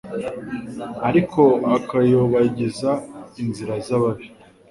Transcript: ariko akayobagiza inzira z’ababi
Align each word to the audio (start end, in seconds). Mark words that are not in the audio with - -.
ariko 1.09 1.41
akayobagiza 1.77 2.91
inzira 3.41 3.73
z’ababi 3.85 4.25